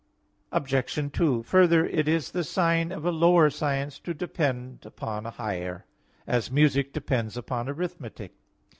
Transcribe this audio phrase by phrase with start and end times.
[0.51, 1.11] Obj.
[1.13, 5.85] 2: Further, it is the sign of a lower science to depend upon a higher;
[6.25, 8.33] as music depends on arithmetic.